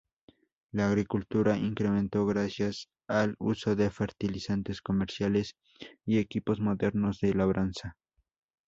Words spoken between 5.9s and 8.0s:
y equipos modernos de labranza.